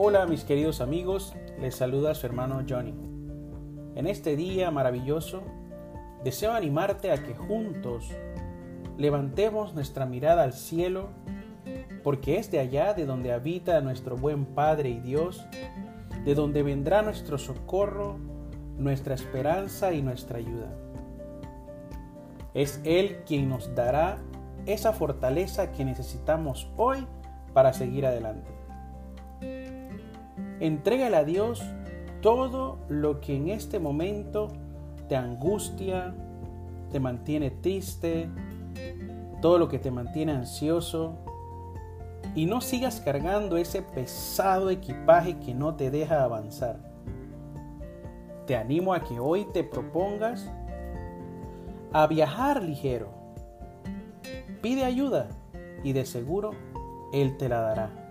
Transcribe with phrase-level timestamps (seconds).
[0.00, 2.94] Hola mis queridos amigos, les saluda su hermano Johnny.
[3.96, 5.42] En este día maravilloso,
[6.22, 8.08] deseo animarte a que juntos
[8.96, 11.08] levantemos nuestra mirada al cielo,
[12.04, 15.44] porque es de allá de donde habita nuestro buen Padre y Dios,
[16.24, 18.18] de donde vendrá nuestro socorro,
[18.76, 20.72] nuestra esperanza y nuestra ayuda.
[22.54, 24.18] Es Él quien nos dará
[24.64, 27.04] esa fortaleza que necesitamos hoy
[27.52, 28.58] para seguir adelante.
[30.60, 31.62] Entrégale a Dios
[32.20, 34.48] todo lo que en este momento
[35.08, 36.14] te angustia,
[36.90, 38.28] te mantiene triste,
[39.40, 41.14] todo lo que te mantiene ansioso.
[42.34, 46.76] Y no sigas cargando ese pesado equipaje que no te deja avanzar.
[48.46, 50.50] Te animo a que hoy te propongas
[51.92, 53.08] a viajar ligero.
[54.60, 55.28] Pide ayuda
[55.84, 56.52] y de seguro
[57.12, 58.07] Él te la dará.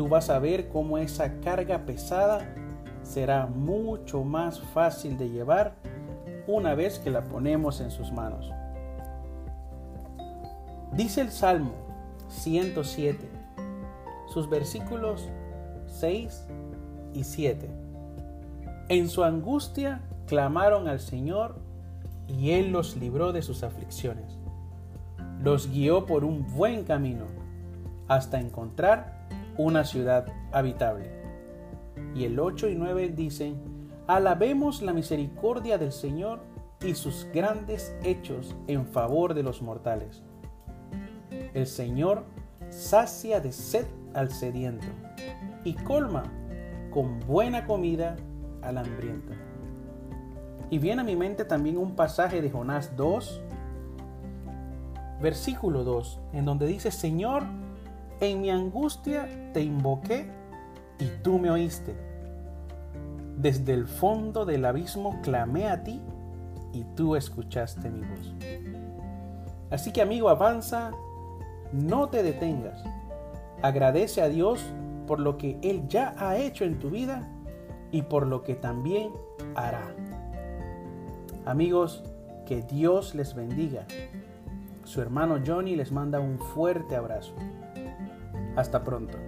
[0.00, 2.54] Tú vas a ver cómo esa carga pesada
[3.02, 5.74] será mucho más fácil de llevar
[6.46, 8.50] una vez que la ponemos en sus manos.
[10.94, 11.72] Dice el Salmo
[12.30, 13.28] 107,
[14.32, 15.28] sus versículos
[15.84, 16.46] 6
[17.12, 17.68] y 7.
[18.88, 21.56] En su angustia clamaron al Señor
[22.26, 24.38] y Él los libró de sus aflicciones.
[25.42, 27.26] Los guió por un buen camino
[28.08, 29.19] hasta encontrar
[29.64, 31.10] una ciudad habitable.
[32.14, 33.60] Y el 8 y 9 dicen,
[34.06, 36.40] alabemos la misericordia del Señor
[36.84, 40.22] y sus grandes hechos en favor de los mortales.
[41.54, 42.24] El Señor
[42.70, 44.86] sacia de sed al sediento
[45.64, 46.22] y colma
[46.90, 48.16] con buena comida
[48.62, 49.32] al hambriento.
[50.70, 53.42] Y viene a mi mente también un pasaje de Jonás 2,
[55.20, 57.44] versículo 2, en donde dice, Señor,
[58.20, 60.30] en mi angustia te invoqué
[60.98, 61.94] y tú me oíste.
[63.36, 66.00] Desde el fondo del abismo clamé a ti
[66.72, 68.34] y tú escuchaste mi voz.
[69.70, 70.90] Así que amigo, avanza,
[71.72, 72.82] no te detengas.
[73.62, 74.64] Agradece a Dios
[75.06, 77.28] por lo que Él ya ha hecho en tu vida
[77.92, 79.10] y por lo que también
[79.54, 79.94] hará.
[81.46, 82.04] Amigos,
[82.46, 83.86] que Dios les bendiga.
[84.84, 87.32] Su hermano Johnny les manda un fuerte abrazo.
[88.56, 89.18] Hasta pronto.